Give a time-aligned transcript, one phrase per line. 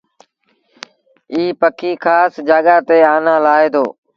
[1.33, 3.85] ايٚ پکي کآس جآڳآ تي آنآ لآهي دو۔